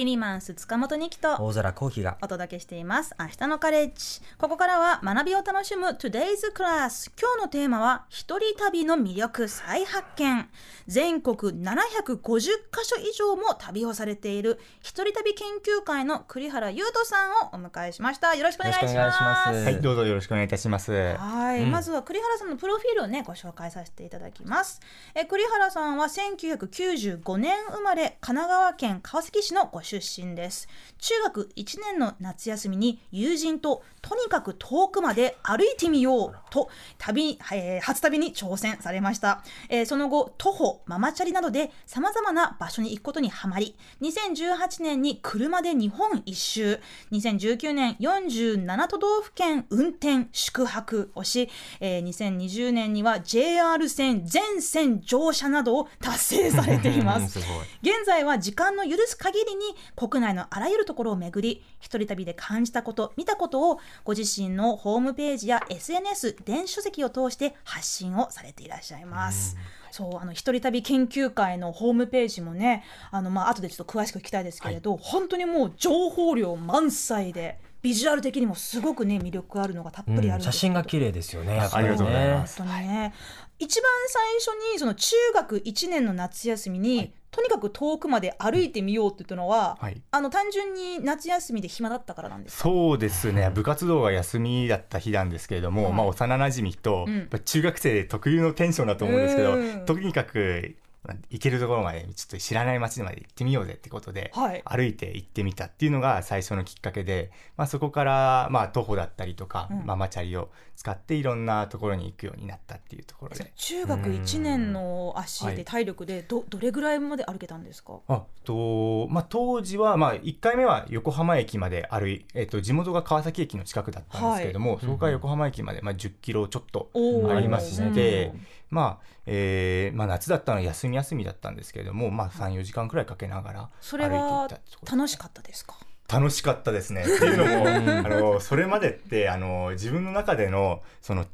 [0.00, 2.16] キリマンス塚本二木と大空コーヒーが。
[2.22, 3.14] お届けしています。
[3.20, 4.22] 明日のカレッジ。
[4.38, 10.48] ここからは学びを楽しむ Today's Class 今日のテーマは一人旅の魅力再発見。
[10.86, 18.34] 全国750カ所以上も旅をされている一人旅研究会の栗原優斗さんをお迎えしました。
[18.34, 18.94] よろしくお願いします。
[18.94, 19.64] よろしくお願いします。
[19.64, 20.92] はい、どうぞよろしくお願いいたします。
[20.92, 21.70] はい、うん。
[21.70, 24.80] まずは栗原さんのプロフィールをねご紹介させていただきます。
[25.14, 30.68] え栗原さんは1995年生まれ神奈川県川崎市のご出身です。
[30.98, 46.78] 中学1年の夏休みに友人ととにかく遠くまで歩いてみようと旅、えー初旅に挑戦されました、えーその後徒歩ママチャリなどでさまざまな場所に行くことにはまり2018年に車で日本一周。
[47.10, 51.48] 2019年47都道府県運転宿泊をし、
[51.80, 57.38] えー2020年には JR 線全線乗車などを達成されています。
[57.82, 59.64] 現在は時間の許す限りに
[59.96, 69.56] 国内のあらゆるところを巡り一人旅で感じたこと見たことをご自身のホームページや SNS 電子書籍を通して発信をされていらっしゃいます。
[69.90, 80.32] そうあの一人旅研究会のホームページもねあのまあ後でちょっと詳しく聞きたいですけれど、本当にもう情報量満載でビジュアル的にもすごくね魅力あるのがたっぷりあるんで。
[80.32, 83.14] すけど写真が綺麗ですよねねありがとうございます本当にね、
[83.58, 90.02] 一番最初にその中学1年の夏休みに、とにかく遠くまで歩いてみようって言ったのは、はい。
[90.10, 92.56] あの単純に夏休みで暇だったからなんです。
[92.56, 95.92] かそうですね、部活動が休みだった日なんですけれども、はい。
[95.92, 97.28] まあ幼馴染と、うん。
[97.44, 99.84] 中学生で特有のテンションだと思うんですけど、うん。
[99.86, 100.89] とにかくまあ
[101.30, 104.62] 行けるところまでちょっと知らない街まで行ってみようぜってことで、はい。
[104.64, 109.86] 歩いて行ってみたっていうのが最初のきっかけで、まあ、そこからまあ徒歩だったりとか、うん。
[109.86, 113.52] ママチャリを使っていろんなところに行くようになったっていうところで。
[113.56, 127.94] 中学1年の足で体力でどどれぐらいまで歩けたんですか、あとまあ、当時は、まあ、1回目は横浜駅まで歩い、えっと地元が川崎駅の近くだったんですけれども、そこから横浜駅まで、まあ、10キロちょっとありましうん。
[127.94, 128.32] て、
[128.70, 134.60] まあえーまあ、夏だったのは休み休みだったんですけれども、まあ、34時間くらいかけながら歩いていはっ
[134.90, 135.76] 楽しかったですか？
[136.08, 137.02] 楽しかったですね。
[137.02, 141.26] っていうのもあのそれまでってあの自分の中でのその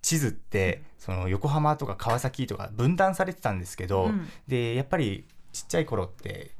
[0.00, 4.28] 地図ってその横浜とか川崎とか分断されてたんですけど、うん。
[4.48, 6.52] でやっぱりちっちゃい頃って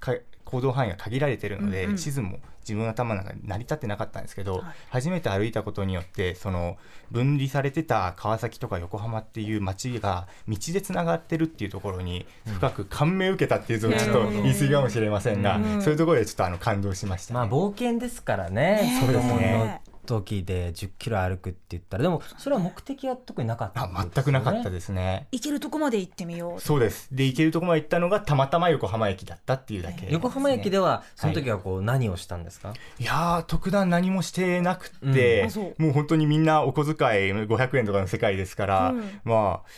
[0.00, 1.96] か行動範囲が限られてるので、うんうん。
[1.96, 4.62] 地図も自分の頭の中で成り立ってなかったんですけど、はい。
[4.90, 6.76] 初めて歩いたことによってその
[7.10, 15.82] 分離されてた川崎とか横浜っていう街が道でつながってるっていうところに深く感銘を受けたっていうとちょっと言い過ぎかもしれませんが、うん。
[15.82, 17.40] そういうところでちょっとあの感動しました、ね。
[17.40, 25.28] まあ冒険ですからねね子供そうですのね時で10キロ歩くって言ったらでもそれは目的は特になかったあ全くなかったすですね。
[25.32, 27.08] 行けるとこまで行ってみようそうです。
[27.12, 35.86] で、行けるとこまで行ったのがたまたま横浜駅だったっていうだけ、横浜駅ではその時はこう何をしたんですか、いやー、特段何もしてなくって、うん。
[35.86, 39.20] もう本当にみんなお小遣い500円とかの世界ですから、うん。
[39.24, 39.70] まあ、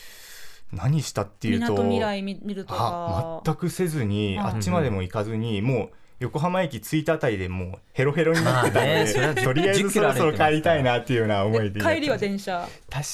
[0.73, 2.79] 何したっていうと、港未来見見るとか。
[2.81, 4.47] あ全くせずに、うん。
[4.47, 5.91] あっちまでも行かずに、もう、
[6.23, 8.81] 横浜駅着いたあたりでもうヘロヘロになってた
[9.27, 11.81] ので、とりあえずそろそろ帰りたいなっていうような思いで。
[11.81, 13.09] で帰りは電車確か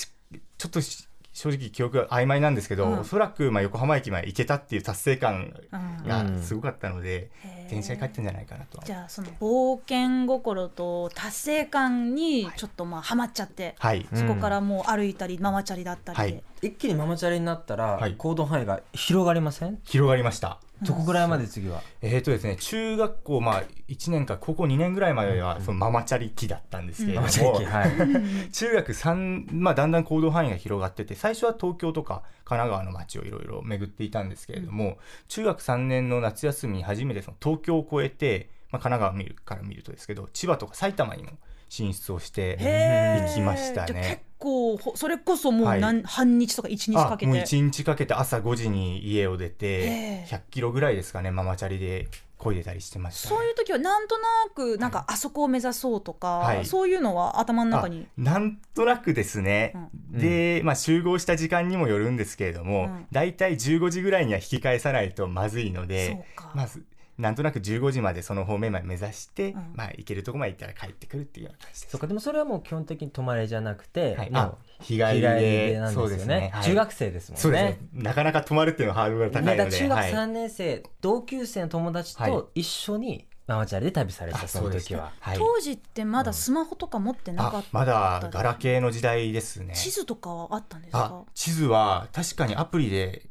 [0.59, 2.99] ちょっとし正直記憶が曖昧なんですけど、うん。
[3.01, 6.43] おそらくまあ横浜駅まで行けたっていう達成感うんがうん。
[6.43, 8.84] すごかったので、へー電車に帰ってんじゃないかなとは。
[8.84, 16.43] じゃあその冒険心と達成感にちょっとまあハマっちゃって、はい、うんそこからもう歩いたりママチャリだったりで、はい。
[16.62, 18.15] 一気にママチャリになったらはい。
[18.15, 20.59] 行動範囲が広がりません、広がりました。
[20.83, 27.28] どこぐらいまで次は、えーとですね、中学校、まあ、1年か高校2年ぐらいまではそのママチャリ期だったんですけれども、
[28.53, 34.97] 中学3、まあ、だんだん行動範囲が広がってて最初は東京とか神奈川の街をいろいろ巡っていたんですけれども、
[35.28, 41.32] 中学3年の夏休みに初めてその東京を越えて、まあ、神奈川を見るから見るとですけど千葉とか埼玉にも
[41.69, 43.28] 進出をしてへー。
[43.28, 44.25] 行きましたね。
[44.38, 45.81] 構ほそれこそもうはい。
[45.81, 47.26] 何、半日とか一日かけて？
[47.26, 50.27] あもう1日かけて朝5時に家を出へてー。
[50.27, 52.09] 100キロぐらいですかねママチャリで
[52.39, 54.25] 漕いでたりしてました、ね、そういう時はなんとな
[54.55, 56.67] くなんかあそこを目指そうとか、はい。
[56.67, 58.07] そういうのは頭の中に？
[58.19, 59.75] あなんとなくですね、
[60.11, 63.07] で、まあ、集合した時間にもよるんですけれども、うん。
[63.11, 66.25] 大体15時ぐらいには引き返さないとまずいので
[66.55, 66.85] まず
[67.18, 69.72] なんとなく15時までその方面まで目指して、うん。
[69.74, 71.91] まあ、行けるとこまで行ったら帰ってくるっていうような感じです。
[71.91, 72.06] そうか。
[72.06, 76.41] でもそれはもう基本的に泊まれじゃなくて、もうはいあ日帰り日帰りででなんそうですよね。
[76.41, 76.65] ねはい。
[76.65, 77.42] 中学生ですもんね。
[77.42, 77.78] そうですね。
[77.92, 80.12] なかなか泊まるっていうのはハードルが高いので、中学はい。
[80.12, 82.30] 3年生、同級生の友達はい。
[82.30, 89.74] と一緒にママチャリで旅されたあその時は、はい、当時ってまだスマホとか持ってなかあった、まだガラケーの時代ですね。
[89.74, 93.30] 地図とかはあったんですあか地図は確かにアプリで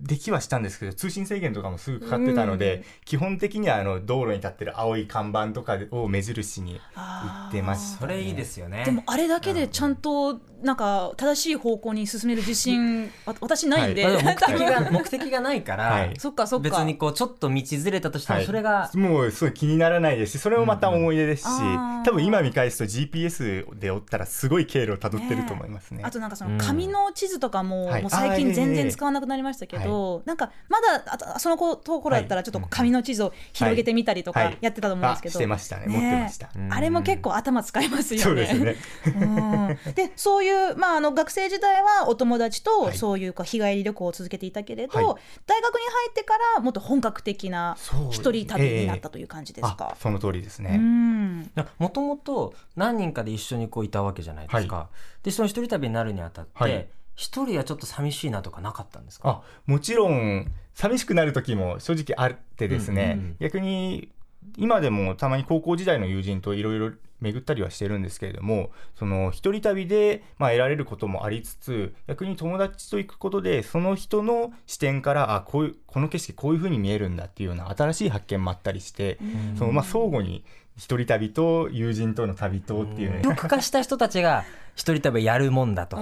[0.00, 2.84] できはしたんですけど通信制限とかもすぐかかってたので、うん。
[3.04, 8.84] 基本的にはあの道路に立ってる青い看板とかを目印に行ってました、それいいですよね。
[8.84, 16.14] でもあれだけでちゃんとなんか正しい方向に進める自信わ私ないんで、まあでも目的が 目的がないから、はい。
[16.18, 16.68] そっかそっか。
[16.68, 18.46] 別にこうちょっと道ずれたとしてもはい。
[18.46, 21.90] それが、もうすごい気にならないですしそれもまた思い出ですし、うん。
[21.90, 26.02] うん多分今見返すと GPS で追ったらすごい経路をたどってると思いますね。
[26.04, 29.85] あとなんかその紙の地図とかも,、はいもう最近全然ええ使わなくなりましたけど、
[30.24, 34.58] なんかまだあとその子ところだったらちょっと紙の地図を広げてみたりとかはい。
[34.60, 35.86] やってたと思うんですけど、あしてましたね。
[35.86, 36.50] ね持ってました。
[36.54, 36.72] うん。
[36.72, 38.24] あれも結構頭使いますよね。
[38.24, 38.76] そうですね。
[39.06, 39.78] うん。
[39.94, 42.96] でそういう、まあ、あの学生時代はお友達とはい。
[42.96, 45.04] そういうか日帰り旅行を続けていたけれど、はい。
[45.46, 49.96] 大学に入ってからもっと本格的なそう一人旅になったという感じですあか。
[50.00, 50.76] その通りですうね。
[50.76, 51.50] ん。
[51.78, 54.88] もともと何人かで一緒にこういたわけじゃないですか、
[55.22, 59.28] でその一人旅になるにあたって、はい一人はちょっと寂しいなとかなかったんですか？
[59.28, 63.36] あもちろん寂しくなる時も正直あってですね、うんうんうん。
[63.40, 64.10] 逆に
[64.56, 79.18] 今でもたまに高校時代の友人といろいろ巡ったりはしてるんですけれどもその一人旅で、まあ、得られることもありつつ逆に友達と行くことでその人の視点からあこういうこの景色こういう風に見えるんだっていうような新しい発見もあったりして、
[79.58, 80.44] そのまあ、相互に
[80.76, 84.44] 一人旅と友人との旅とっていうね、よく化した人たちが
[84.74, 85.96] 一人旅やるもんだと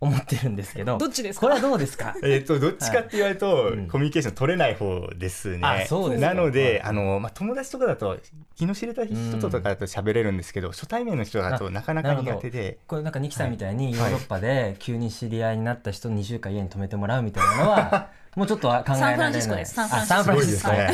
[0.00, 1.46] 思ってるんですけど、どっちですか？
[1.46, 2.14] これはどうですか？
[2.22, 3.88] えっとどっちかって言われると、はいうん。
[3.88, 5.60] コミュニケーション取れない方ですね。
[5.64, 6.28] あそうですか。
[6.28, 6.82] なので、はい。
[6.82, 8.16] あのまあ、友達とかだと
[8.54, 12.78] 気の知れた人とかだと喋れるんですけど、初対面の人だとなかなか苦手で。
[12.86, 14.10] これなんかニキさんみたいにヨはい。
[14.10, 19.74] ーロッパで急に知り合いになった人2週間家に泊めてもらうみたいなのは もうちょっとは考えられないサンフランシスコです。
[19.74, 20.22] サンフランシスコ。
[20.22, 20.90] すごいですね。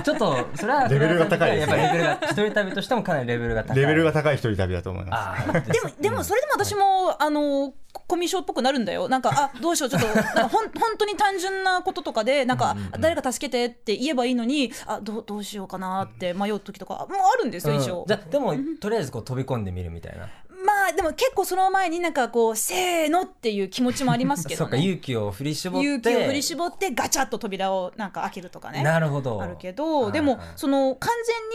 [0.04, 3.76] ちょっとそれはレベルが高いですやっぱりレベルが一人旅としてもかなりレベルが高い。
[3.76, 5.46] レベルが高い一人旅だと思います。
[5.72, 7.72] でもでもそれでも私も、あの
[8.06, 9.08] コミュ障っぽくなるんだよ。
[9.08, 13.00] なんかあどうしようちょっと なんかほん本当に単純なこととかでなんか、うんうんうん。
[13.00, 18.00] 誰か助けてって言えばいいのにあどうどうしようかなって迷う時とかもうあるんですよ、一応。
[18.00, 20.20] うんじゃあでもとりあえずこう飛び込んでみるみたいな。
[20.20, 20.28] ま
[20.84, 24.78] あでも結構その前になんかこうせーのっていう気持ちもありますけそどね。
[24.78, 25.86] うか勇気を振り絞って。
[25.86, 28.82] 勇気を振り絞ってガチャッと扉をなんか開けるとかね。
[28.82, 29.42] なるほど。
[29.42, 31.10] あるけど、はいでもはいその完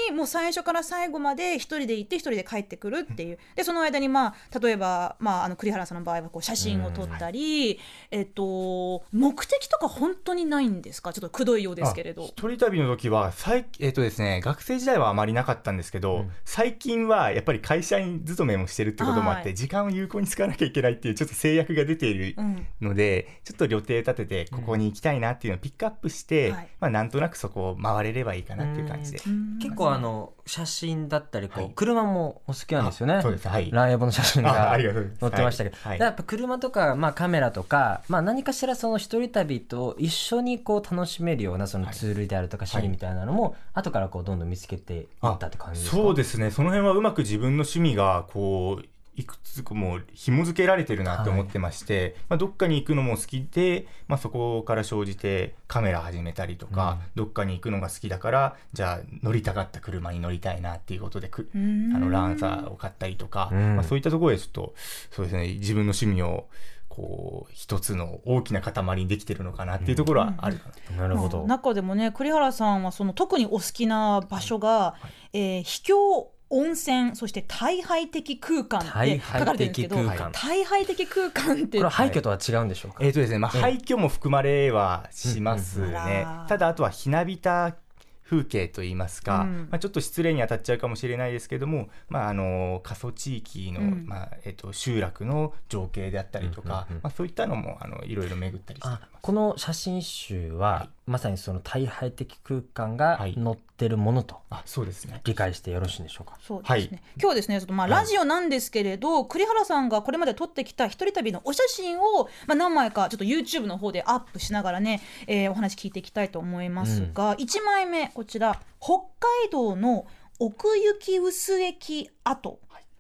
[0.05, 3.39] 全にもう最初から最後まで一人で行って一人で帰ってくるっていう。
[3.55, 7.79] でその間にまあ例えば、まあ、あの栗原さんの場合はこう写真を撮ったり、
[8.11, 11.13] えっと目的とか本当にないんですか？
[11.13, 12.23] ちょっとくどいようですけれど。
[12.23, 12.25] あ。
[12.25, 16.31] 一人旅の時は最えっ、とですね学生時代はあまりなかったんですけど、うん。
[16.45, 19.55] 最近はやっぱり会社員勤めもしてるってこともあって、はい。
[19.55, 22.67] 時間を有効に使わなきゃいけないっていうちょっと制約が出ているうん。
[22.81, 26.67] ので、ちょっと予定立ててここに行きたいなっていうのをピックアップして、はい。
[26.79, 29.19] まあなんとなくそこを回れればいいかなっていう感じで。
[29.61, 31.71] 結構あの写真だったりこう、はい。
[31.75, 33.15] 車もお好きなんですよね。
[33.15, 33.47] あそうです。
[33.47, 33.69] はい。
[33.71, 35.99] ランエボの写真あが載ってましたけど、はい。
[35.99, 45.97] やっぱ車とか、まあ、カメラとか、まあ、何かしらその一人旅と一緒にこう楽しめるようなそのツールであるとかシーンみたいなのも、後からこうどんどん見つけていったって感じですか？
[45.97, 46.51] そうですね。
[46.51, 48.85] その辺はうまく自分の趣味がこう
[49.19, 63.75] いくつかもう紐付けられてるなって思ってまして、まあ、どっかに行くのも好きで、まあ、そこから生じてカメラ始めたりとか、どっかに行くのが好きだからじゃあ乗りたかった車に乗りたいなっていうことであのランサーを買ったりとか、うん。
[63.75, 64.73] まあ、そういったところでちょっと
[65.11, 66.47] そうですね自分の趣味を
[66.87, 70.93] こう一つの大きな塊にできてるのかなっていうところはあるかなと。
[70.93, 74.95] なるほど、まあ中でもね栗原さんはその特にお好きな場所が、
[75.33, 78.89] えー秘境温泉そして大敗的空間って
[79.19, 80.31] 書かれてるんですけど大敗的空間。
[80.31, 83.61] 大敗的空間ってこれは廃墟とは違うんでしょうか、えーとですねまあ、ええ。
[83.61, 85.93] 廃墟も含まれはしますうんうん。
[85.93, 87.75] ただあとはひなびた
[88.23, 89.67] 風景といいますか、うん。
[89.71, 94.05] まあ、ちょっと失礼に当たっちゃうかもしれないですけども、まあ、あの過疎地域の、うん。
[94.05, 100.89] まあえっと集落の情景であったりとか、うんうんうんまあ、そういったのもあのいろいろ巡ったりしてあこの写真集は、はい。
[101.07, 103.33] まさにその大敗的空間がはい。
[103.33, 105.21] 載ってるものとあそうですね。
[105.23, 106.89] 理解してよろしいんでしょうか、そうですね、はい。
[106.89, 107.59] 今日はですね。
[107.59, 120.05] ちょっとまあラジオなんですけれど、栗原さんがこれまで撮ってきた一人旅のお写真を、まあ、何枚かちょっと YouTube の方でアップしながらね、えーお話聞いていきたいと思いますが、1枚目こちら北海道の
[120.39, 122.59] 奥行臼駅跡、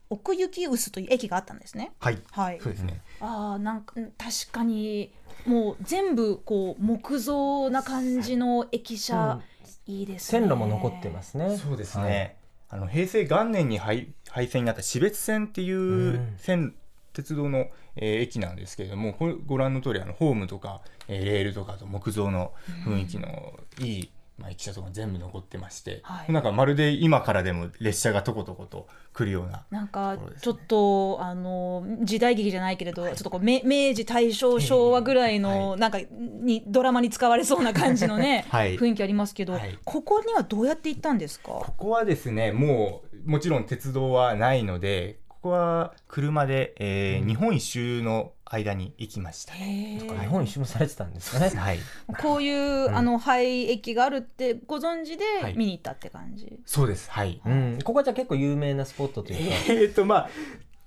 [0.09, 1.91] 奥行臼という駅があったんですね。
[1.99, 2.19] はい。
[2.31, 3.01] はい、そうですね。
[3.19, 5.11] あーなんかうん確かに
[5.45, 9.39] もう全部こう木造な感じの駅舎、
[9.87, 10.03] い。
[10.03, 10.39] いですね。
[10.41, 11.57] 線路も残ってますね。
[11.57, 12.37] そうですね、
[12.69, 16.33] あの平成元年に廃廃線になった標別線っていううん。
[16.37, 16.75] 線、
[17.13, 22.53] 鉄道の、えー駅なんですけれどもこれご覧の通りあのホームとか、えーレールとかと木造の
[22.85, 26.31] 雰囲気のいいまあ、駅舎とか全部残ってまして、はい。
[26.31, 38.77] なんかまるで今からでも列車がとことこと来るようななんかちょっとあの時代劇じゃないけれど、ちょっとこう明明治大正昭和ぐらいの、はなんかにドラマに使われそうな感じのね、 はい。
[38.77, 39.77] 雰囲気ありますけど、はい。
[39.83, 41.47] ここにはどうやって行ったんですか？
[41.51, 49.99] ここはですねもうもちろん鉄道はないのでここは車で、えー日本一周の間に行きましたね。
[49.99, 51.49] 日本一周もされてたんですかね。
[51.55, 51.79] はい、
[52.21, 52.95] こういう、ん。
[52.95, 55.53] あの廃駅があるってご存知ではい。
[55.55, 57.09] 見に行ったって感じ、そうです。
[57.11, 59.55] はい、うん、ここはじゃあ結構有名なスポットというか。
[59.67, 60.29] えーとまあ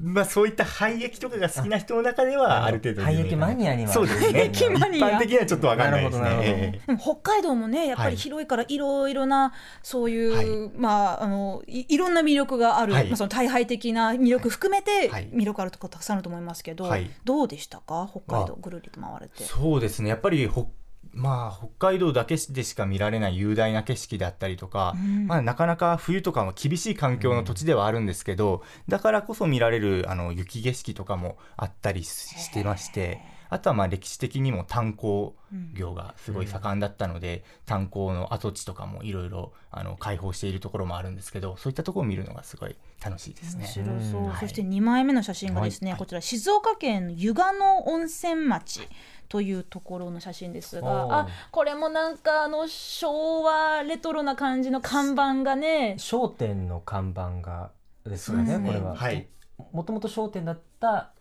[0.03, 3.93] まあそういった廃駅とかが好きな人の中ではある程度廃駅マニアには。
[3.93, 4.33] そうですね。
[4.33, 5.11] 廃駅マニア。
[5.11, 6.81] 一般的にはちょっとわかんないですね。
[7.01, 13.07] 北海道もねやっぱり広いからいろいろなそういう、まああのいいろんな魅力がある、はい。
[13.07, 15.29] まあ、その大敗的な魅力含めてはい。
[15.29, 17.09] 魅力あるところたくさんあると思いますけど、はい。
[17.25, 18.11] どうでしたか？
[18.11, 19.45] 北海道あぐるりと回れて。
[19.45, 19.45] え。
[19.45, 20.09] そうですね。
[20.09, 20.71] やっぱりほ
[21.13, 25.27] まあ北海道だけでしか見られない雄大な景色だったりとか、うん。
[25.27, 33.21] まあ、なかなか冬とかも厳しい環境の土地ではあるんですけど、だからこそ見られるあの雪景色とかもあったりししてまして
[33.53, 35.37] あとはまあ歴史的にも炭鉱
[35.75, 43.65] 業がすごい盛んだったので、炭鉱の跡地とかもいろいろあの開放しているところもあるんですけどそういったところを見るのがすごい楽しいですね。
[43.65, 44.41] 面白そう、はい。
[44.41, 45.99] そして2枚目の写真がですね、はい。
[45.99, 48.89] こちら静岡県の湯賀野温泉町
[49.33, 57.71] というところの写真ですがあこれもなんかあの昭和レトロな感じの看板がね商店の看板が
[58.05, 58.95] ですよね、そうですねこれは。
[58.95, 59.27] はい
[59.73, 61.13] もともと商店だった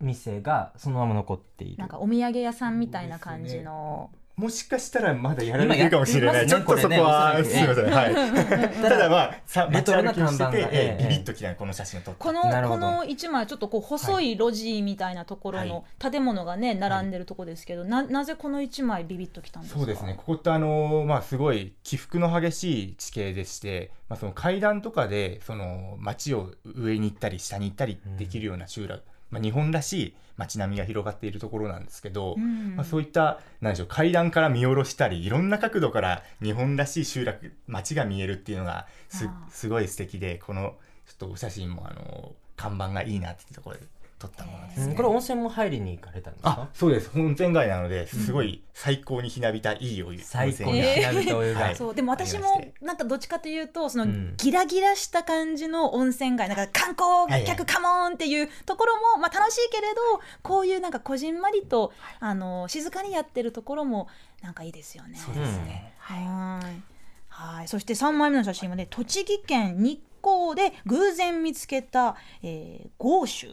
[0.00, 1.78] 店がそのまま残っている。
[1.78, 4.12] なんかお土産屋さんみたいな感じの。
[4.38, 6.46] もしかしたらまだやられてるかもしれない。
[6.46, 7.90] ちょっとそこは、ますねすみません。
[7.90, 8.14] はい。
[8.80, 12.12] ただまあ、さ街歩きをしてビビッときたこの写真を撮。
[12.12, 19.80] このこの一枚ちょっとこう細い路地みたいなところの建物がね並んでるところですけど、ななぜこの一枚ビビッときたんですか？
[19.80, 20.14] そうですね。
[20.16, 32.76] ここってあのまあすごい起伏の激しい地形でして、まあその階段とかでその街を上に行ったり下に行ったりできるような集落、まあ日本らしい街並みが広がっているところなんですけど、うん。
[32.76, 43.82] まあそういったなんでしょう階段から見下ろしたりいろんな角度から日本らしい集落街が見えるっていうのがすすごい素敵でこのちょっとお写真もあの看板がいいなっていうところで
[44.18, 44.86] 撮ったものですね。
[44.86, 46.50] うんこれ温泉も入りに行かれたんですか？
[46.50, 47.10] あそうです。
[47.10, 50.18] 本店街なのですごい最高にひなびたいいお湯。
[50.20, 51.60] 最高にひなびたお湯が。
[51.60, 51.76] はい。
[51.76, 51.94] そう。
[51.94, 54.34] でも私もなんかどっちかというとそのうん。
[54.36, 60.00] ギラギラした感じの温泉街なんか観光客カモンっていうところもまあ楽しいけれど
[60.42, 64.08] こういうなんかこじんまりとあの静かにやってるところも
[64.42, 65.18] なんかいいですよね。
[65.18, 66.82] そうですね、はい。
[67.28, 67.68] はい。
[67.68, 73.48] そして3枚目の写真はね栃木県日光で偶然見つけた、えー、豪州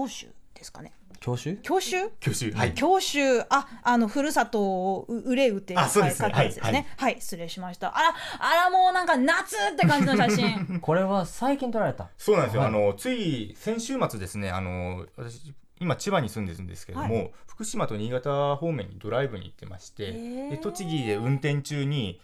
[0.00, 0.92] 豪州ですかね。
[1.20, 1.58] 教習？
[1.62, 2.06] 教習？
[2.22, 2.74] 挙手はい。
[2.74, 3.40] 教習。
[3.50, 6.32] ああのふるさとをう憂うってあそうですね。
[6.34, 6.86] 書いてあるやつですね。
[6.96, 7.96] はいはい、失礼しました。
[7.96, 10.80] あらあらもうなんか夏って感じの写真。
[10.80, 12.08] これは最近撮られた。
[12.16, 12.70] そうなんですよ、はい。
[12.70, 22.20] あのつい先週末ですねあの私今千葉に住んでるんですけども、は福島と新潟方面にドライブに行ってまして、栃木で運転中に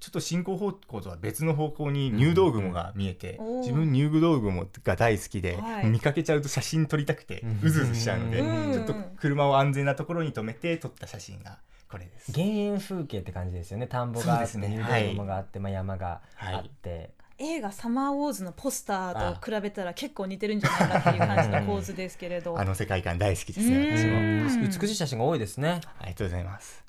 [0.00, 12.32] ちょっと進行方向とは別の方向に入道雲が見えて、うん自分入道雲が大好きで、はい見かけちゃうと写真撮りたくてうずうずしちゃうので、うんちょっと車を安全なところに止めて撮った写真がこれです。
[12.32, 13.86] 田園風景って感じですよね。
[13.86, 17.10] 田んぼがあって、ね入道雲があって、まあ山があって。
[17.38, 24.16] 映画「サマーウォーズ」のポスターと比べたら結構似てるんじゃないかっていう感じの構図ですけれどあの世界観大好きですね、うん私も。
[24.18, 25.80] うん美しい写真が多いですね。
[25.98, 26.84] ありがとうございます。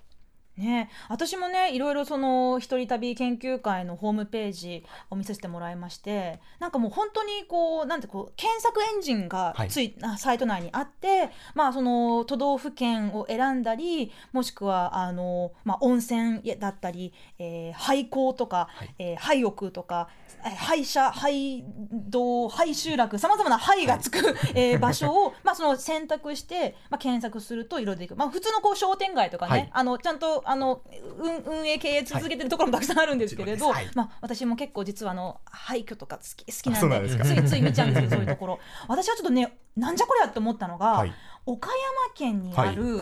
[0.56, 18.96] ね、私もねいろいろその一人旅研究会のホームページを見させてもらいましてなんかもう本当にこうなんてこう検索エンジンがつい、あサイト内にあって、まあ、その都道府県を選んだりもしくはあの、まあ、温泉だったり、えー廃校とか、はい。
[19.00, 20.10] えー廃屋とか
[20.46, 24.20] えー廃車廃道廃集落さまざまな廃がつく、
[24.54, 29.70] えー場所を、まあ、その選択して、まあ、検索するといろいろ出てくる、まあ、普通のこう商店街とかね、はい。
[29.72, 30.82] あのちゃんとあの
[31.18, 33.98] 運運営経営続けてるところもたくさんあるんですけれど、もちろんです。
[33.98, 38.60] まあ、私も結構実はあの廃墟とか好き好きなんでついつい見ちゃうんですけどそういうところ。
[38.88, 41.14] 私はちょっとねなんじゃこりゃって思ったのが、はい。
[41.46, 43.02] 岡山県にある、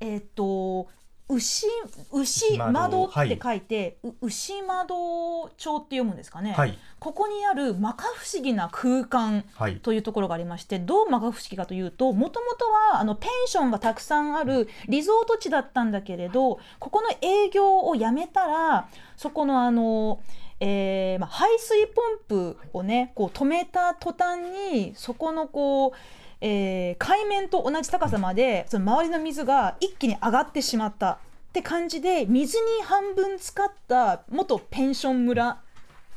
[0.00, 0.88] えっ、と
[1.34, 1.66] 牛
[2.12, 3.40] 牛窓窓ってはい。
[3.42, 6.78] 書いて、う牛窓町って読むんですかね、はい。
[6.98, 9.76] ここにある摩訶不思議な空間はい。
[9.76, 20.20] というところがありましてどう摩訶不思議かというともともとはあのペンションがたくさんあるリゾート地だったんだけれどここの営業をやめたらそこのあの、
[20.60, 31.12] えーまあ、排水ポンプをねこう止めた途端にそこのこう、えー海面と同じ高さまでその周りの水が一気に上がってしまった。
[31.12, 31.18] っ
[31.52, 35.60] て感じで水に半分使った元ペンション村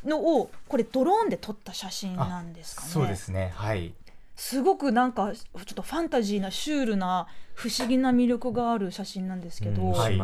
[0.05, 2.87] のをこれドローンで撮った写真なんですかね。
[2.87, 3.51] そうですね。
[3.53, 3.93] はい。
[4.37, 9.91] すごくなんかちょっとファンタジーなシュールな不思議な魅力がある写真なんですけど、うん。
[9.91, 10.17] はい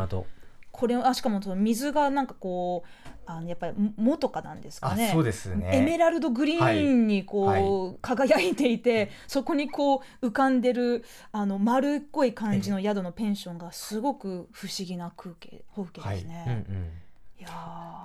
[0.72, 5.10] これあしかもその水がなんかこうあのやっぱり藻とかなんですかね。
[5.10, 5.70] あそうですね。
[5.72, 7.98] エメラルドグリーンにこう、はい。
[8.00, 16.44] 輝いていてそこにこう浮かんでるあの丸っこい感じの宿のペンションがすごく不思議な空景風景ですね。
[16.68, 16.90] うんうん。
[17.38, 17.48] いや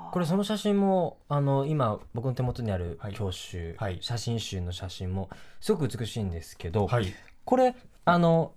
[0.09, 0.11] ー。
[0.11, 3.13] これその写真もあの今僕の手元にあるはい。
[3.13, 3.99] 教集、はい。
[4.01, 5.29] 写真集の写真も
[5.61, 7.13] すごく美しいんですけど、はい。
[7.45, 8.51] これあの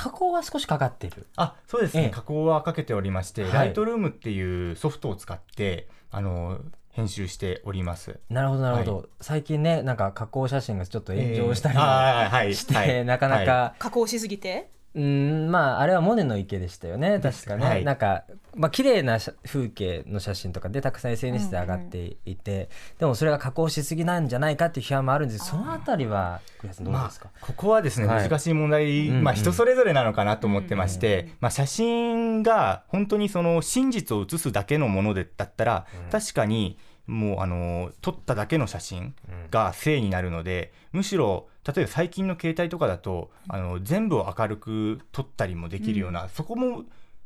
[0.00, 1.26] 加工は少しかかってる。
[1.36, 2.10] あそうですね、ええ。
[2.10, 3.52] 加工はかけておりまして、はい。
[3.52, 8.18] ライトルームっていうソフトを使ってあの編集しております。
[8.30, 13.04] なるほどなるほど、最近ねなんか加工写真がちょっと炎上したりえーあーはいして、はい。
[13.04, 14.70] なかなか、は加工しすぎて？
[14.92, 17.84] うんまああれはモネの池でしたよね確かね、はい。
[17.84, 18.24] なんか
[18.56, 22.68] まあ綺麗な写風景の写真とかでたくさん SNS で上がっていて、
[22.98, 28.28] でもそれが加工しすぎなんじゃないかっていう批判もあるんですそのあたりは栗原さんどうですか、まあ、ここはですね、はい。
[28.28, 36.10] 難しい問題、うんうんまあ、人それぞれなのかなと思ってまして、まあ、写真が本当にその真実を写すだけのものでだったら、うん。
[36.10, 36.78] 確かに
[37.10, 39.14] もうあの撮っただけの写真
[39.50, 46.84] が正になるのでむしろ例えば最近の携帯とかだとあの全部を明るく撮ったりもできるような、そこも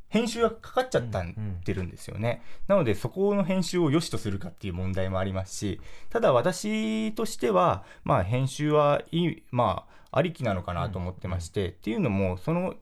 [0.08, 1.24] 編集がかかっちゃったっ
[1.64, 2.42] てるんですよね。
[2.66, 12.74] なのでそこの編集を良しとするかっていう問題もありますしただ私としてはまあ編集はいいまあありきなのかなと思ってまして、っていうのもその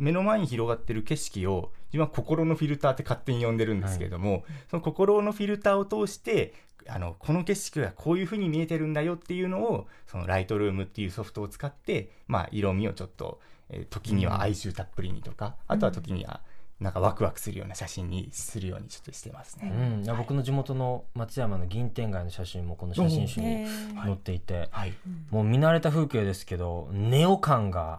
[0.00, 6.54] 目の前に広がってる景色を自分は心のフィルターって勝手に呼んでるんですけれども、その心のフィルターを通して
[6.88, 16.40] あのこの景色がこういう風に見えてるんだよっていうのをそのライトルームっていうソフトを使って、まあ、色味をちょっと、えー時には哀愁たっぷりにとか、あとは時には
[16.80, 19.72] なんかワクワクするような写真にするようにちょっとしてますね。
[20.06, 20.16] うん。
[20.16, 23.66] 僕の地元の松山の銀天街の写真もこの写真集に
[24.02, 24.94] 載っていて、はい、
[25.30, 27.98] もう見慣れた風景ですけどネオ感が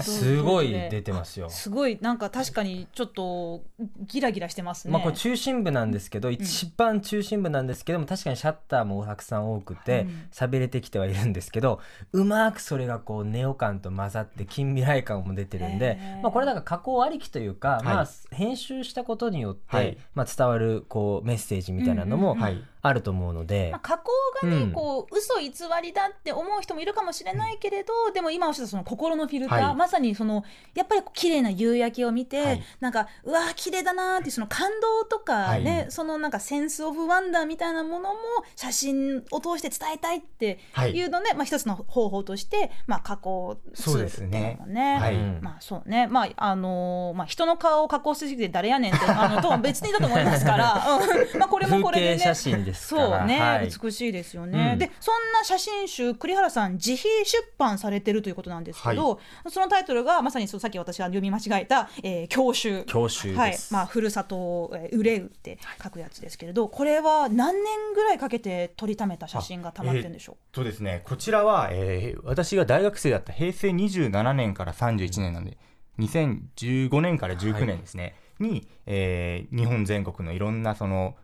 [0.00, 1.50] すごい出てますよ。
[1.50, 1.98] すごい。
[2.00, 3.62] なんか確かにちょっと
[4.06, 4.92] ギラギラしてますね。
[4.92, 10.28] まあ、これ中心部なんですけど、一番中心部なんですけども確かにシャッターもたくさん多くてうん。
[10.30, 11.80] 喋れてきてはいるんですけど
[12.12, 19.98] うまくそれがこうネオ感と混ざって近未来感も出てるんでまあ、これなんか加工ありきというか、まあはい、編集したことによって、はい。
[20.14, 22.42] まあ、伝わるこうメッセージみたいなのもうんうん。
[22.42, 23.68] はいあると思うので。
[23.70, 24.10] まあ、加工
[24.42, 24.72] がね、うん。
[24.72, 29.76] こう嘘偽りだって思う人もいるかもしれないけれど、でも今おっしゃったその心のフィルター、はい。
[29.76, 32.62] まさにそのやっぱり綺麗な夕焼けを見て、はい。
[32.80, 35.90] なんかうわー綺麗だなーってその感動とかね、はい。
[35.90, 38.18] そのなんかセンスオブワンダーみたいなものも
[38.56, 40.58] 写真を通して伝えたいって
[40.92, 44.98] いうので、まあ一つの方法としてまあ加工ツールっていうのもね。
[44.98, 45.14] はい。
[45.14, 50.98] うんまあそうね、まああのーまあ人の顔を加工しすぎて誰やねんってあのとは別にだと思いますから、
[51.34, 51.38] うん。
[51.38, 52.18] まあこれもこれでね。
[52.18, 53.70] 写真ですからそうね、はい。
[53.82, 54.78] 美しいですよね、うん。
[54.78, 63.38] でそんな写真集栗原さん自費出版されてるということなんですけど、そのタイトルがまさにそうさっき私が読み間違えた「えー、教習」教習です。
[63.38, 63.58] はい。
[63.70, 75.56] まあ、ふるさとをえー憂うって書くやつですけれどこれは何年ぐらいかけて撮りためた写真がたまってるんでしょう、とですね、こちらは、えー私が大学生だった平成27年から31年なんで、
[75.98, 81.16] 2015年から19年ですね、に、えー日本全国のいろんなその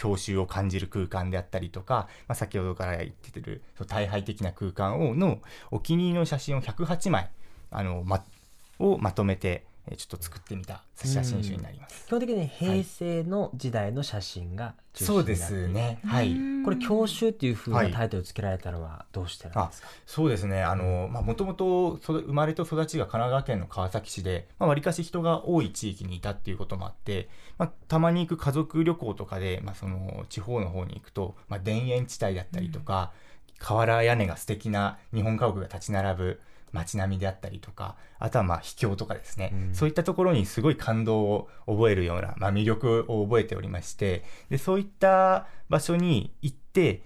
[0.00, 7.30] 郷愁を感じる空間であったりとか、まあ、先ほどから言ってるそう大敗的な空間をのお気に入りの写真を108枚
[7.70, 8.24] あの、ま、
[8.78, 9.64] をまとめて、
[9.96, 12.06] ちょっと作ってみた写真集になります。
[12.06, 16.00] 基本的に平成の時代の写真が中心そうでになっているすね。
[16.04, 16.36] はい。
[16.64, 33.12] これ教習っていう風はないタイトルつけられたのはどうしてなんですか、そうですね、あのまあもともと生まれと育ちが神奈川県の川崎市で、まあ、割かし人が多い地域にいたっていうこともあって、まあ、たまに行く家族旅行とかで、まあ、その地方の方に行くと、まあ、田園地帯だったりとか、
[33.58, 36.40] 瓦屋根が素敵な日本家屋が立ち並ぶ
[36.72, 39.74] 街並みであったりとか、あとはまあ秘境とかですね、うん。
[39.74, 47.02] そういったところにすごい感動を覚えるような、まあ、魅力を覚えておりまして、でそういった場所に行って、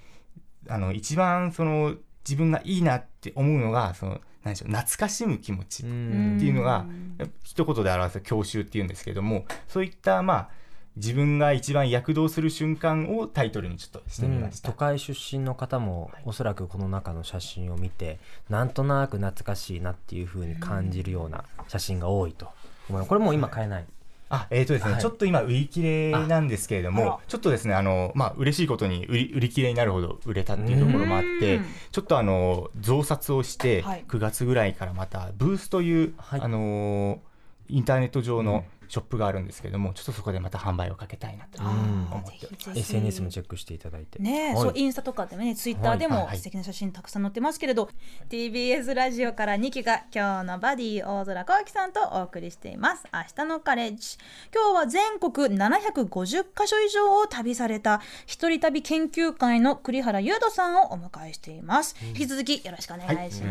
[0.68, 1.94] あの一番その
[2.26, 7.16] 自分がいいなって思うのがその何でしょう懐かしむ気持ちっうんていうのがん。
[7.42, 10.50] 一言で表す郷愁っていうんですけどもそういったまあ
[10.96, 14.70] 自分が一番躍動する瞬間をタイトルにちょっとしてみました。
[14.70, 22.46] 都会出身の方もおそらくこの中の写真を見てなんとなく懐かしいなっていう風に感じるような写真が多いと
[22.88, 23.08] 思います。
[23.08, 23.84] これもう今買えない。
[24.30, 25.00] あえーとですねはい。
[25.00, 27.18] ちょっと今売り切れなんですけれどもら。
[27.26, 31.64] ちょっとですねあの、まあ嬉しいことに売り売り切れになるほど売れたっていうところもあってうん。
[31.90, 34.04] ちょっとあの増刷をしてはい。
[34.08, 36.40] 9月ぐらいからまたブースという、はい。
[36.40, 37.20] あの
[37.68, 41.68] インターネット上のショップがあるんですけどもちょっとそこでまた販売をかけたいなとうん。
[42.12, 42.78] 思っております。
[42.78, 44.20] SNS もチェックしていただいて。
[44.20, 44.62] ねえ、はい。
[44.62, 47.90] そうインスタとかでもねツイッターでもはいはい素敵な写真たくさん載ってますけれど、
[48.30, 53.04] TBS ラジオから2期が今日のバディ大空幸輝さんとお送りしています。
[53.12, 54.16] 明日のカレッジ。
[54.54, 63.50] 今日は全国750カ所以上を旅された一人旅研究会の栗原優斗さんをお迎えしています、引き続きよろしくお願いしま、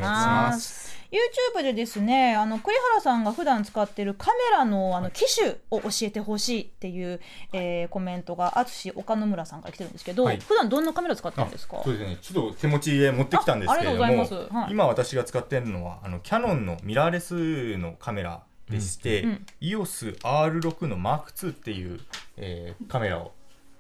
[0.52, 7.21] ますす YouTube でですねあの栗原さんが普段使っているカメラのあの機種を教えてほしいっていう、
[7.54, 10.39] えーコメントが淳岡野村さんから来てるんですけど、はい。
[10.39, 11.82] 普段どんなカメラ使ってるんですか？
[11.84, 12.17] そうですね。
[12.21, 14.71] ちょっと手持ちで持ってきたんですけれどもはい。
[14.71, 19.30] 今私が使っているのはあのキヤノンのミラーレスのカメラでして、うん。
[19.30, 21.99] うん EOSR6 の Mark2 っていう、
[22.38, 23.34] えーカメラを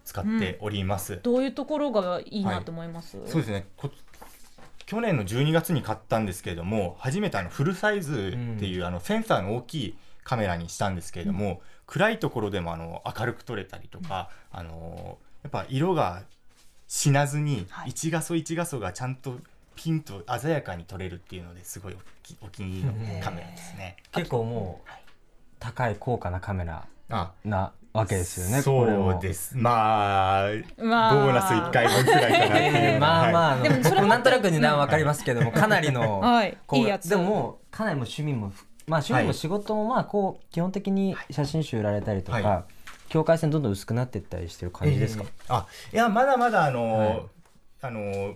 [0.05, 3.65] 使っております、どういうところがいいなと思います、そうですね。
[3.77, 3.89] こ
[4.85, 16.23] 去年の12月に買ったんですけれども初めてあのフルサイズっていう、あのセンサーの大きいカメラにしたんですけれども、暗いところでもあの明るく撮れたりとか、あのやっぱ色が
[16.87, 17.89] 死なずにはい。
[17.89, 19.37] 1画素1画素がちゃんと
[19.75, 21.95] ピンと鮮やかに撮れるっていうのですごい
[22.41, 23.97] お気に入りのカメラですね。
[24.11, 24.89] 結構もう
[25.59, 27.31] 高い高価なカメラあ。
[27.43, 29.55] なわけですよねそもうです。
[29.55, 31.25] まあまあ。
[31.25, 36.57] ボーナス1回分くらいかなっていうえーまあまあ、でもそれなんとなく値段わかりますけどもかなりの、 はい。
[36.65, 37.07] こういいやつ。
[37.07, 38.51] でももうかなりもう趣味も
[38.87, 42.63] まあ趣味も仕事もまあこう基本的に写真集売られたりとか、は
[43.09, 47.21] 境界線どんどん薄くなっていったりしてる感じですか、えーあいやまだまだあの、はい。
[47.83, 48.33] あの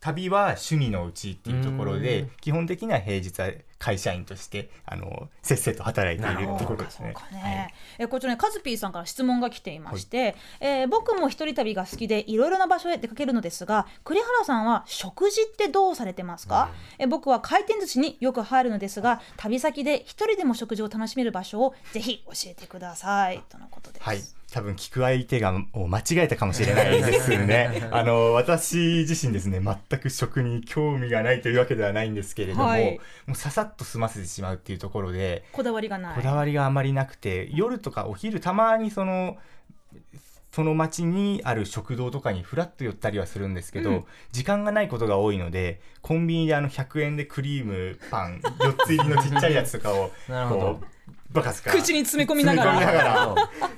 [0.00, 2.30] 旅は趣味のうちっていうところうでん。
[2.40, 7.14] 基本的には平日は会社員としてあのせっせと働いているところですね。
[7.32, 7.74] ね、はい。
[7.98, 23.42] えこちらねカズピーさんから質問が来ていまして、えー僕も一人旅が好きでいろいろな場所へ出かけるのですが栗原さんは食事ってどうされてますか、え僕は回転寿司によく入るのですが旅先で一人でも食事を楽しめる場所をぜひ教えてください。
[23.48, 24.02] とのことです。
[24.02, 27.88] はい、多分聞く相手がを間違えたかもしれないですね。
[27.90, 36.14] あの私自身ですね全く食に興味がないというわけではないんですけれども、はいもうささっと済ませてしまうっていうところでこだわりがない。
[36.14, 39.36] こだわりがあまりなくて夜とかお昼たまにその
[40.52, 50.95] その町にある食堂とかにフラッと寄ったりはするんですけど、うん時間がないことが多いのでコンビニであの100円でクリームパン4つ入りのちっちゃいやつとかを なるほどこう
[51.42, 53.34] 口に詰め込みながら。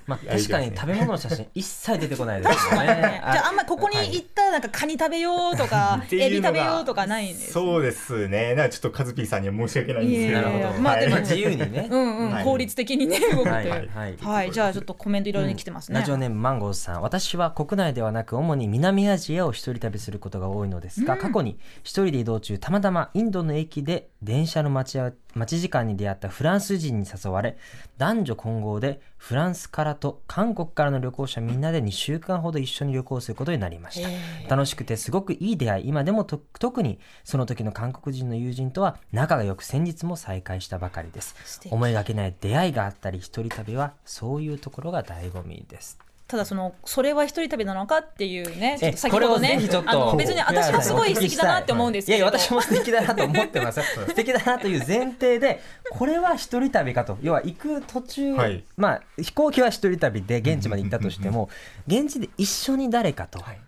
[0.07, 2.87] まあ、確かに食べ物の写真一切出てこないですよね。
[2.87, 7.53] ね じゃああんまりここに行ったらなんかカニ食べようとか、 エビ食べようとかないんです。
[7.53, 8.55] そうですね。
[8.55, 10.41] なんかちょっとカズピーさんには申し訳ないんですけど。
[10.41, 12.45] いやいまあでもまあ自由にね、 うんうん、はい。
[12.45, 13.49] 効率的にね動くという。
[13.49, 13.65] ははい。
[13.67, 14.17] い、はい。
[14.19, 14.53] はい。
[14.53, 16.01] じゃあちょっとコメントいろいろに来てますね。
[16.01, 17.03] ラジオネームマンゴーさん。
[17.03, 21.21] 私は国内ではなく主に南アジアを一人旅することが多いのですが、うん。
[21.21, 27.48] 過去に一人で移動中たまたまインドの駅で電車の待ち合待ち時間に出会ったフランス人に誘われ
[27.97, 34.09] 男女混合でフランスからと韓国からの旅行者みんなで2週間ほど一緒に旅行することになりました。
[34.09, 35.89] へー楽しくてすごくいい出会い。
[35.89, 41.61] 今でもと特にその時の韓国人の友人とは仲が良く先日も再会したばかりです。
[41.71, 52.21] 思いがけない出会いがあったり一人旅はそういうところが醍醐味ですただそのそれは一人旅なのかっていうねちょっえと先ほどねこれをぜひちょっとあの別に私はすごい素敵だなって思うんですけど い。
[52.21, 52.33] やい。
[52.33, 53.81] や私も素敵だなと思ってます。
[53.83, 57.17] 素敵だなという前提でこれは一人旅かと。
[57.23, 58.63] 要は行く途中、はい。
[58.77, 61.49] まあ飛行機は一人旅で現地まで行ったとしても
[61.87, 63.59] 現地で一緒に誰かとはい。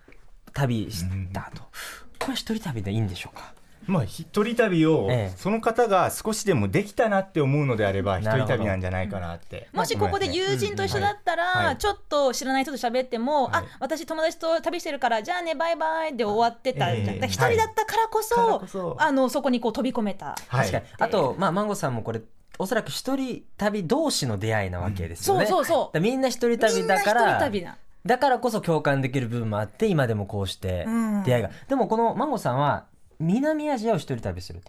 [0.53, 1.63] 旅したと、
[2.19, 3.55] これは一人旅でいいんでしょうか？
[3.87, 5.37] まあ一人旅をええ。
[5.37, 9.69] その方が少しでもできたなって思うのであれば一人旅なんじゃないかなって。
[9.73, 13.65] もしここで友人と一緒だったらちょっと知らない人と喋っても、はい。
[13.65, 20.71] あ私友達と旅してるからじゃあねバイバイで終わってた一人だったからこそ,、あのそこにこう飛び込めた、はい。
[20.71, 20.85] 確かに。
[20.99, 22.21] あと、まあ、マンゴーさんもこれ
[22.59, 26.01] おそらく一人旅同士の出会いなわけですよね、そうそうそう。
[26.01, 27.39] みんな一人旅みんな一人だから。
[27.41, 31.23] 旅なだからこそ共感できる部分もあって今でもこうしてうん。
[31.25, 32.87] 出会いが、でもこのマンゴーさんは
[33.21, 34.63] 南アジアを一人旅する。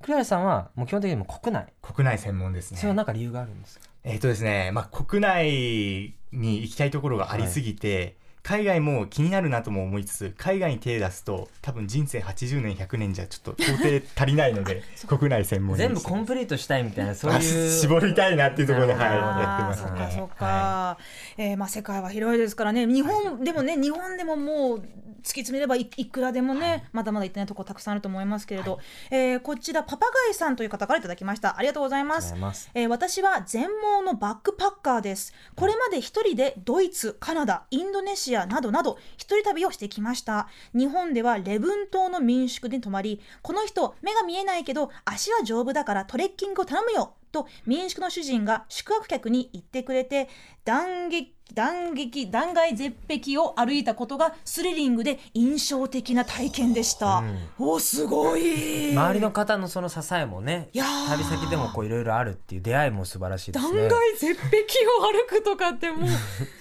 [0.00, 1.72] 栗原さんはもう基本的にもう国内。
[1.82, 2.78] 国内専門ですね。
[2.78, 2.94] それは。
[2.94, 15.78] 何か理由があるんですか、えっ、とですね、まあ国内に行きたいところがありすぎて、海外も気になるなとも思いつつ海外に手出すと多分人生80年100年じゃちょっと到底足りないので 国内専門に。
[15.78, 17.70] 全部コンプリートしたいみたいなそうあいう。
[17.70, 20.14] 絞りたいなっていうところで、はい、やってますそっかね。
[20.14, 20.98] そっか、は
[21.38, 22.86] えーまあ世界は広いですからね。
[22.86, 24.82] 日本でもね日本でももう
[25.24, 28.78] 突き詰めればいいくらでもね、まだまだ行ってないところたくさんあると思いますけれど、
[29.10, 31.58] えーこちらパパガイさんという方からいただきました。
[31.58, 32.34] ありがとうございます。
[32.34, 32.38] い
[32.74, 35.32] えー私は全盲のバックパッカーです。
[35.56, 40.48] これまで一人でドイツカナダインドネシシアなどなど一人旅をしてきました。
[40.72, 50.28] 日本では礼文島の民宿に泊まりこの人目が見えないけど足は丈夫だからトレッキングを頼むよと民宿の主人が宿泊客に言ってくれて
[50.64, 57.22] 断撃断撃断崖絶壁を歩いたことがスリリングで印象的な体験でした、
[57.58, 58.92] おすごい。
[58.92, 63.78] 周りの方のその支えもね旅先でもこういろいろあるっていう出会いも素晴らしいですね。
[63.78, 66.08] 断崖絶壁を歩くとかってもう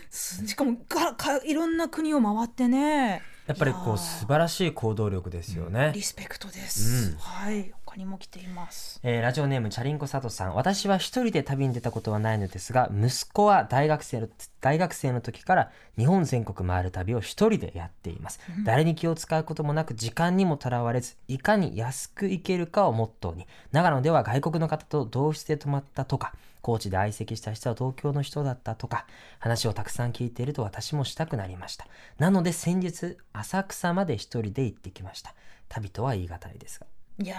[0.09, 3.21] す しかもがかいろんな国を回ってね。
[3.47, 5.91] やっぱりこう素晴らしい行動力ですよね。
[5.93, 7.17] リ、スペクトです、うん。
[7.17, 8.99] はい他にも来ています。
[9.03, 10.55] えーラジオネームチャリンコ佐藤さん。
[10.55, 14.29] 私は一人で旅に出たことはないのですが息子は大学生の
[14.61, 23.45] 大学生の時から日本全国回る旅を一人でやっています、誰に気を使うこともなく時間にもとらわれずいかに安く行けるかをモットーに。
[23.71, 29.05] 長野では外国の方と同室で泊まったとか高知で相席した人は東京の人だったとか
[29.37, 31.85] 話をたくさん聞いていると私もしたくなりました。
[32.17, 35.35] なので先日浅草まで一人で行ってきました。
[35.69, 36.87] 旅とは言い難いですが
[37.19, 37.35] いや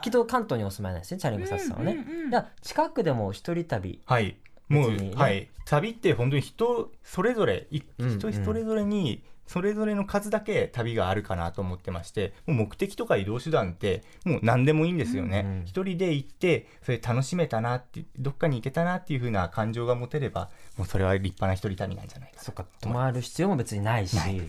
[0.00, 0.02] ー。
[0.02, 2.44] きっと関東にお住まいなんですねチャリンコサツさんはね、うんうんうん。
[2.62, 4.00] 近くでも一人旅。
[4.04, 4.36] はい。
[4.68, 5.12] もう、ね。
[5.14, 5.48] はい。
[5.64, 8.18] 旅って本当に人それぞれいうんうん。
[8.18, 15.32] 人それぞれにそれぞれの数だけ旅があるかなと思ってましてもう目的とか移動手段ってもう何でもいいんですようんうん。
[15.32, 22.64] ね一、人で行ってそれ楽しめたなってどっかに行けたなっていう風な感情が持てればもうそれは立派な一人旅なんじゃないかなそっか。
[22.80, 24.40] 泊まる必要も別にないしない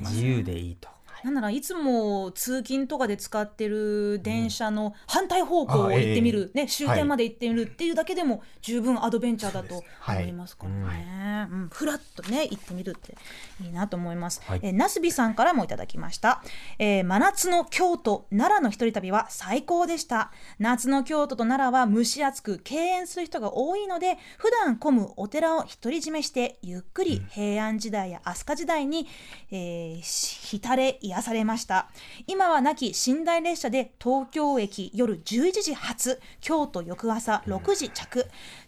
[0.00, 0.88] 自由でいいと
[1.24, 11.68] なんならいつも通勤とかで使ってる電車の反対方向を行ってみる、ね、終点まで行ってみるっていうだけでも十分アドベンチャーだと思いますからね、うん。
[11.72, 13.16] ふらっとね行ってみるって
[13.62, 14.60] いいなと思います、はい。
[14.62, 16.42] えーなすびさんからもいただきました、
[16.78, 20.30] えー真夏の京都奈良の一人旅は最高でした。
[20.58, 29.06] 夏の京都と奈良は蒸し暑く敬遠する人が多いので普段混むお寺を独り占めしてゆっくり平安時代や飛鳥時代に、
[29.50, 31.88] えーし浸れ癒されました。
[32.26, 38.26] 今は亡き寝台列車で東京駅夜11時発京都翌朝6時着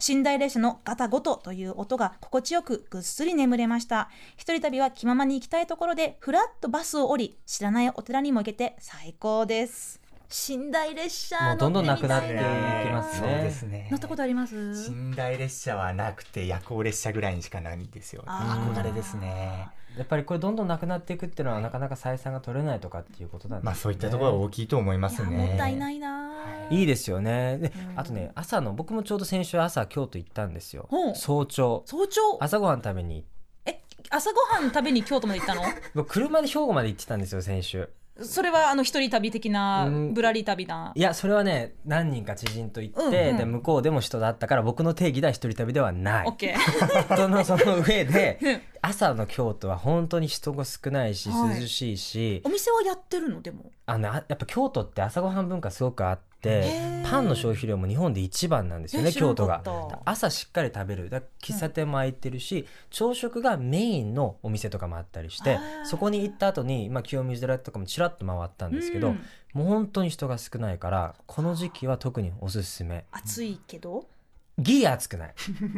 [0.09, 4.09] 寝台列車のガタゴトという音が心地よくぐっすり眠れました。
[4.37, 10.01] 一人旅は気ままに行きたいところでふらっとバスを降り知らないお寺にも行けて最高です。
[10.49, 13.29] 寝台列車もうどんどんなくなっていきますね。
[13.29, 13.89] そうですね。
[13.91, 14.91] 乗ったことあります？
[14.93, 18.81] 寝台列車はなくて夜行列車ぐらいにしかないんですよあー。
[18.81, 23.67] 憧れですねやっぱりこれどんどんなくなっていくっていうのはなかなか採算が取れないとかっていうことなんですね。
[23.67, 25.31] まあそういったところは大きいと思いますね。
[25.31, 26.31] いやもったいないな、
[26.71, 27.59] いいですよね。
[27.59, 27.99] でうん。
[27.99, 30.89] あとね朝の僕もちょうど先週朝京都行ったんですよ。
[31.15, 31.83] 早朝。
[31.87, 32.21] 早朝？
[32.41, 33.25] 朝ごはん食べに。
[33.67, 35.63] え朝ごはん食べに京都まで行ったの？
[35.95, 37.89] 僕車で兵庫まで行ってたんですよ先週
[38.23, 40.15] それはあの一人旅的なうん。
[40.15, 40.93] ぶらり旅な。
[40.95, 43.31] いやそれはね何人か知人と行って、うん。
[43.31, 43.37] うん。
[43.39, 46.37] で向こうでも人だったから僕の定義では一人旅ではない。
[47.17, 51.61] その その上でうん 朝の京都は本当に人が少ないしはい。
[51.61, 53.43] 涼しいし、お店はやってるの？
[53.43, 53.71] でも。
[53.87, 57.11] あのあやっぱ京都って朝ごはん文化すごくあってへー。
[57.11, 59.63] パンの消費量も日本で一番なんですよね京都が。
[60.05, 61.11] 朝しっかり食べる。
[61.11, 69.21] だ喫茶店も開いてるし、朝食がメインのお店とかもあったりしてそこに行った後に、まあ、清水寺とかもちらっと回ったんですけど、うん。
[69.53, 73.05] もう本当に人が少ないからこの時期は特におすすめ。
[73.11, 74.07] 暑いけど？
[74.59, 75.35] ギリ暑くない。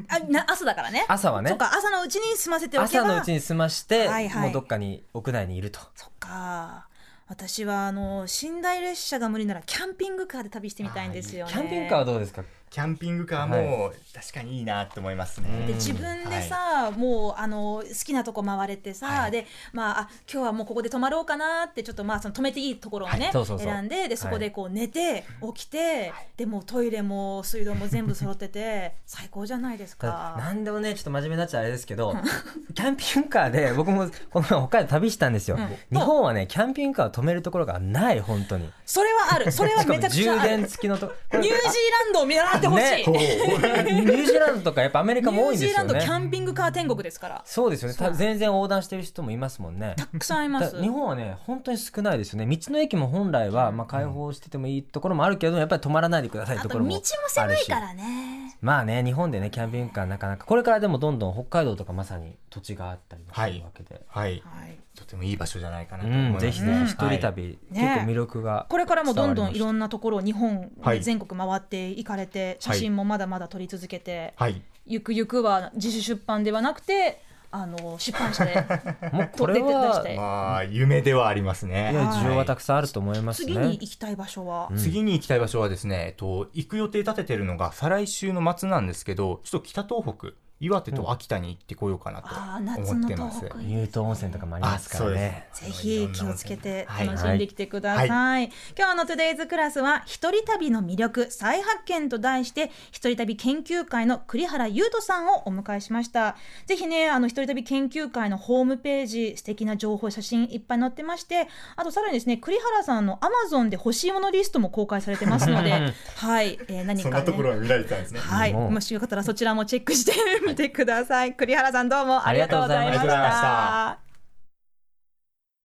[0.08, 1.06] あな朝だからね。
[1.08, 1.50] 朝はね。
[1.50, 3.04] そっか朝のうちに済ませておけば。
[3.04, 4.42] 朝のうちに済まして、はいはい。
[4.42, 5.78] もうどっかに屋内にいると。
[5.94, 6.88] そっか
[7.32, 11.52] 私はあの寝台列車が無理ならキャンピングカーで旅してみたいんですよね。
[11.52, 12.44] キャンピングカーはどうですか？
[12.72, 15.66] キャンピングカーも確かにいいなと思いますね。
[15.66, 19.30] で自分でさ、もうあの好きなとこ回れてさ、はい。
[19.30, 23.32] でまああ今日はもうここで泊まろうかなってちょっとまあその泊めていいところをね、はい。
[23.32, 23.66] そうそうそう。
[23.66, 30.36] 選んででそこでこう寝て、起きて、でもうトイレも水道も全部揃ってて 最高じゃないですか。
[30.38, 32.14] なんでもねちょっと真面目になっちゃあれですけど
[32.74, 35.98] キャンピングカーで僕もこの前北海道旅したんですよ、うん。
[35.98, 38.72] 日本はねキャンピングカーを止めるところがない本当に。
[38.86, 39.52] それはある。
[39.52, 40.48] それはめちゃくちゃ充ある。
[40.48, 43.02] 電付きのとこニュージーランドを見習ってほしい、ね
[43.92, 47.42] ニュージーランドとかやっぱアメリカも多いんニュージーランドですよねキャンピングカー天国ですから。
[47.44, 48.14] そうですよね。
[48.14, 49.94] 全然横断してる人もいますもんね。
[49.96, 50.76] たくさんいます。
[50.76, 52.46] だ日本はね本当に少ないですよね。
[52.46, 56.90] 道の駅も本来はまあ開放しててもいいところもあるけどやっぱり止まらないでくださいあところも。
[56.90, 58.56] と道もあるし狭いからね。
[58.60, 64.76] まあね日本でねキャンピングカーなかなかこれからでもどんどん北海道とかまさに土地があったりもするわけで、はい、はい。
[64.76, 64.81] と
[65.12, 66.46] てもいい場所じゃないかなとうん、思います。
[66.46, 67.80] ぜひぜひ一人はい旅、ね。
[67.80, 71.02] 結構魅力がこれからもどんどんいろんなところ日本はい。
[71.02, 78.54] 全国回っていかれて写真もまだまだ撮り続けて、はい、ゆくゆくは自主出版ではなくてあの出版社で
[79.12, 81.92] もうこれはまあ夢ではありますいね。
[81.92, 83.20] い需要はたくさんあると思い。
[83.20, 84.78] ます次にね行きたい場所は、うん。
[84.78, 90.28] 次に行きたい場所はですね、えっと、行く予定立ててるのが再来週の末なんですけどちょっと北東北
[90.62, 92.28] 岩手と秋田に行ってこようかなと
[92.62, 93.40] 夏の思ってます。
[93.58, 95.48] 乳頭温泉とかもありますからね。
[95.52, 97.06] ぜひ気をつけてはい。
[97.08, 98.08] 楽しんできてください。
[98.08, 98.48] は
[98.78, 106.36] 今日のトゥデイズクラスは一人旅の魅力再発見と題して一人旅研究会の栗原優斗さんをお迎えしました。
[106.66, 115.72] ぜひねあの一人旅研究会のホームページ素敵な情報写真いっぱい載ってまして、あとさらにですね栗原さんのアマゾンで欲しいものリストも公開されてますので、
[116.16, 117.32] はい、えー何かね。
[117.32, 118.20] が見られたんですね。
[118.20, 120.12] はい、もしよかったらそちらもチェックして
[120.52, 121.34] みてください。
[121.34, 124.11] 栗原さんどうもありがとうございました。